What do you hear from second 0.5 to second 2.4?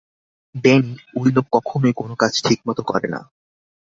Danny, ঐ লোক কখনোই কোনো কাজ